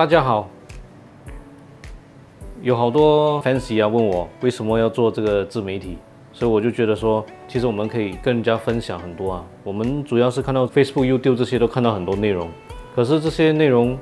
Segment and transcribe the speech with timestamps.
[0.00, 0.48] 大家好，
[2.62, 5.98] 有好多 fancy 啊问我为什么要做这个自媒体，
[6.32, 9.44] 所以我就觉得说，其实我们可以跟人家分享很多啊。
[9.62, 12.48] 我们主要是看到 Facebook、YouTube 这些都看到很多内容，
[12.96, 13.94] 可是这些内容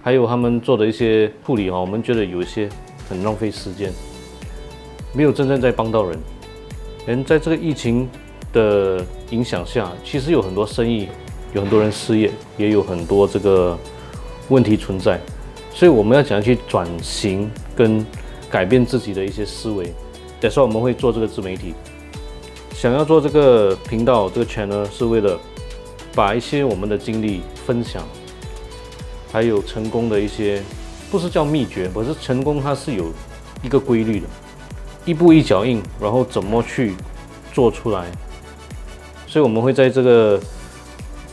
[0.00, 2.66] 还有他们做的一些处理哈，我们觉得有一些
[3.06, 3.92] 很浪费时间，
[5.12, 6.18] 没有真正在帮到人。
[7.04, 8.08] 人在这个疫情
[8.50, 11.06] 的影响下，其实有很多生意，
[11.52, 13.78] 有很多人失业，也有很多这个
[14.48, 15.20] 问题存在。
[15.72, 18.04] 所以我们要想去转型跟
[18.48, 19.92] 改变自己的一些思维？
[20.40, 21.74] 等下我们会做这个自媒体，
[22.72, 25.38] 想要做这个频道这个 channel 是为了
[26.14, 28.02] 把一些我们的经历分享，
[29.32, 30.62] 还有成功的一些，
[31.10, 33.06] 不是叫秘诀，可是成功它是有
[33.62, 34.26] 一个规律的，
[35.04, 36.94] 一步一脚印，然后怎么去
[37.52, 38.06] 做出来。
[39.26, 40.40] 所以我们会在这个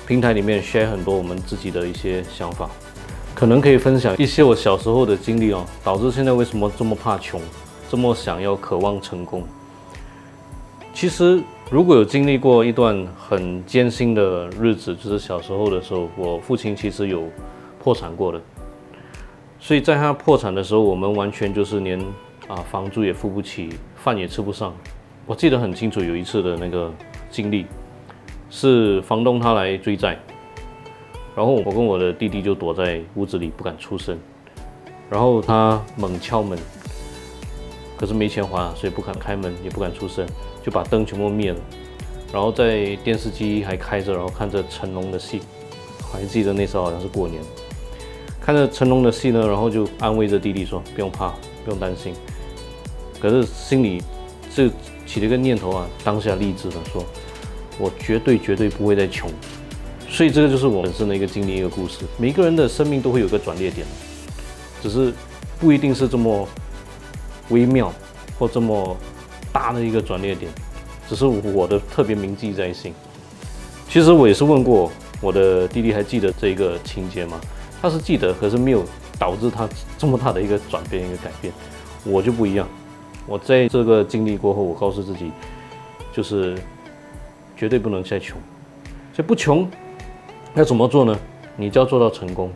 [0.07, 2.67] 平台里面 share 很多我们自己的一些想法。
[3.41, 7.41] 可能可以分享一些我小时候的经历哦，导致现在为什么这么怕穷，
[7.89, 9.43] 这么想要渴望成功。
[10.93, 17.23] 其实如果有经历过一段很艰辛的日子，就是小时候的时候，我父亲其实有
[17.79, 18.39] 破产过的，
[19.59, 21.99] 所以在他破产的时候，我们完全就是连
[22.47, 24.71] 啊房租也付不起，饭也吃不上。
[25.25, 26.93] 我记得很清楚，有一次的那个
[27.31, 27.65] 经历，
[28.51, 30.19] 是房东他来追债。
[31.35, 34.17] 然后我跟我的弟弟就躲在屋子里不敢出声，
[35.09, 36.59] 然后他猛敲门，
[37.95, 40.27] 可是没钱还，所以不敢开门，也不敢出声，
[40.61, 41.59] 就把灯全部灭了，
[42.33, 45.39] 然后在电视机还开着，然后看着成龙的戏，
[46.11, 47.41] 还记得那时候好像是过年，
[48.41, 51.29] 看着成龙的戏呢，然后就安慰着弟弟说不用怕，
[51.63, 52.13] 不用担心，
[53.21, 54.03] 可是心里
[54.53, 54.67] 就
[55.05, 57.05] 起了一个念头啊，当下励志了，说
[57.79, 59.31] 我绝对绝对不会再穷。
[60.11, 61.99] 所以这个就是我本身的一个经历，一个故事。
[62.17, 63.87] 每个人的生命都会有个转捩点，
[64.83, 65.11] 只是
[65.57, 66.45] 不一定是这么
[67.49, 67.91] 微妙
[68.37, 68.95] 或这么
[69.53, 70.51] 大的一个转捩点，
[71.07, 72.93] 只是我的特别铭记在心。
[73.87, 77.39] 其实我也是问过我的弟弟，还记得这一个情节吗？
[77.81, 78.85] 他是记得，可是没有
[79.17, 79.67] 导致他
[79.97, 81.53] 这么大的一个转变、一个改变。
[82.03, 82.67] 我就不一样，
[83.25, 85.31] 我在这个经历过后，我告诉自己，
[86.13, 86.57] 就是
[87.55, 88.37] 绝对不能再穷，
[89.13, 89.67] 所以不穷。
[90.53, 91.17] 要怎么做呢？
[91.55, 92.51] 你就要做到成功。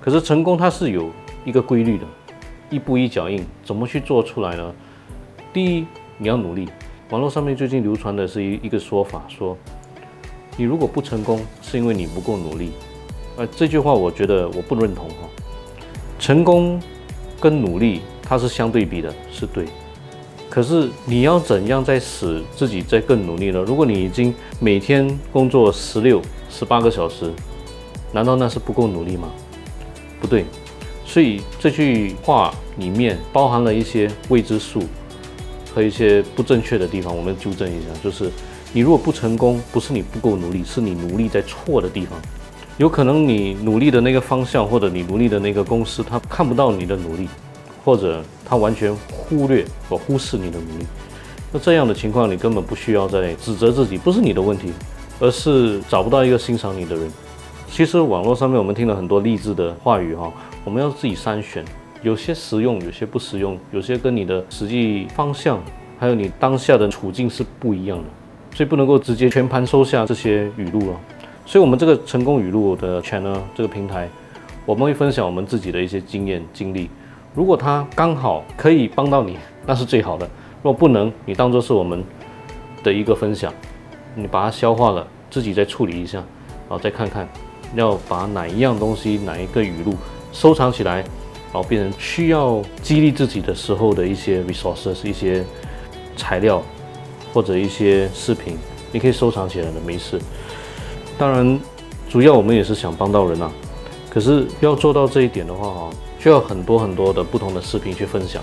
[0.00, 1.08] 可是成功它是有
[1.44, 2.04] 一个规律的，
[2.68, 3.44] 一步一脚印。
[3.64, 4.74] 怎么去做出来呢？
[5.52, 5.86] 第一，
[6.18, 6.68] 你要努力。
[7.10, 9.56] 网络上面最近流传的是一一个说法，说
[10.56, 12.72] 你如果不成功，是因为你不够努力。
[13.36, 15.28] 呃，这句话我觉得我不认同哈。
[16.18, 16.80] 成功
[17.40, 19.66] 跟努力它是相对比的，是对。
[20.50, 23.60] 可是你要怎样再使自己再更努力呢？
[23.60, 26.20] 如果你已经每天工作十六。
[26.52, 27.32] 十八个小时，
[28.12, 29.30] 难道那是不够努力吗？
[30.20, 30.44] 不对，
[31.04, 34.82] 所以这句话里面包含了一些未知数
[35.74, 37.88] 和一些不正确的地方，我们纠正一下。
[38.04, 38.30] 就是
[38.72, 42.20] 你如果不成功，不是你不够努力，是你努力在错的地方。
[42.78, 47.28] 有可能你努力的那个方向，或者你努力的那个公司，他看不到你的努力，
[47.84, 50.86] 或者他完全忽略或忽视你的努力。
[51.50, 54.72] 那这样的情况，你根本不需要再指责自己，不是你的问题。
[55.20, 57.10] 而是找不到一个欣赏你的人。
[57.68, 60.30] 其实网络上面我们听了很多励志的话语哈，
[60.64, 61.64] 我们要自己筛选，
[62.02, 65.58] 有些实用，有些不实用，有些跟你的实际方向，
[65.98, 68.04] 还有你当下的处境是不一样的，
[68.54, 71.00] 所以不能够直接全盘收下这些语录了。
[71.46, 74.08] 所以，我们这个成功语录的 channel 这个平台，
[74.64, 76.88] 我们会分享我们自己的一些经验经历。
[77.34, 80.26] 如果它刚好可以帮到你，那是最好的；
[80.62, 82.04] 若不能，你当做是我们
[82.84, 83.52] 的一个分享。
[84.14, 86.18] 你把它消化了，自己再处理一下，
[86.68, 87.28] 然后再看看，
[87.74, 89.94] 要把哪一样东西、哪一个语录
[90.32, 95.42] 收藏起来，然后变成需要激励自己的时候的一些 resources、一些
[96.16, 96.62] 材料
[97.32, 98.58] 或者一些视频，
[98.92, 100.20] 你可以收藏起来的，没事。
[101.16, 101.58] 当然，
[102.10, 103.50] 主要我们也是想帮到人啊。
[104.10, 108.42] 可是要做到这一点的话，哈，需要很多很多的不同的视频去分享，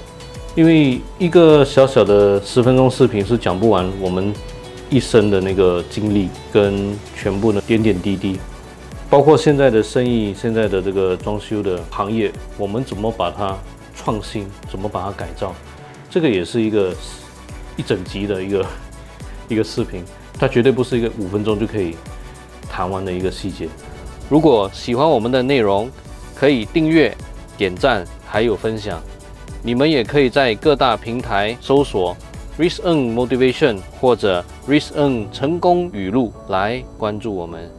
[0.56, 4.34] 因为一个小小的十分钟视频是讲不完我们。
[4.90, 8.40] 一生的那个经历跟全部的点点滴滴，
[9.10, 13.56] 包括现在的生意、现在的这个装修的行业，我们怎么把它
[13.96, 15.54] 创新，怎么把它改造，
[16.10, 16.96] 这个也是一个
[17.78, 18.66] 一整集的一个
[19.48, 20.04] 一个视频，
[20.40, 21.96] 它绝对不是一个五分钟就可以
[22.68, 23.70] 谈完的一个细节。
[24.28, 25.90] 如果喜欢我们的内容，
[26.36, 27.16] 可以订阅、
[27.58, 29.00] 点赞还有分享。
[29.62, 32.16] 你们也可以在各大平台搜索。
[32.60, 37.79] R i s e N Motivation 或者 r i s e N 成功语录来关注我们。